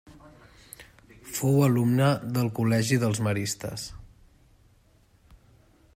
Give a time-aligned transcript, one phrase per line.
[1.39, 2.07] Fou alumne
[2.37, 3.87] del col·legi dels Maristes.